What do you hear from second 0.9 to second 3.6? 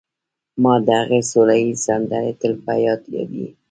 هغې سوله ییزې سندرې تل په یاد دي